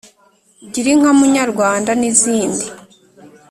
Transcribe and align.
gira 0.71 0.89
inka 0.93 1.11
munyarwanda 1.19 1.91
n’izindi. 1.99 2.65